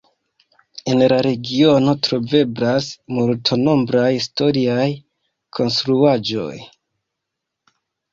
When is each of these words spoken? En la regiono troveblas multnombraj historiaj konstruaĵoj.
En 0.91 1.01
la 1.11 1.17
regiono 1.25 1.91
troveblas 2.07 2.87
multnombraj 3.17 4.07
historiaj 4.15 4.87
konstruaĵoj. 5.59 6.57